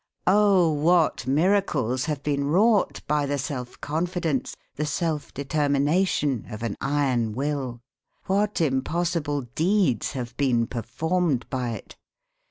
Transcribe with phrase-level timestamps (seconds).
[0.25, 6.75] Oh, what miracles have been wrought by the self confidence, the self determination of an
[6.81, 7.81] iron will!
[8.25, 11.97] What impossible deeds have been performed by it!